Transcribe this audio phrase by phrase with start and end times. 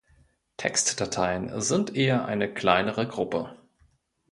[0.57, 3.55] Textdateien sind eher eine kleinere Gruppe.